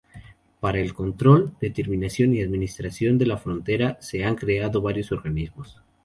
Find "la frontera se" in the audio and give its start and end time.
3.27-4.23